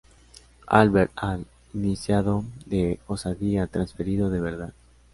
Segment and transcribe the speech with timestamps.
[0.65, 1.45] Albert ""Al"",
[1.75, 4.73] iniciado de Osadía transferido de Verdad.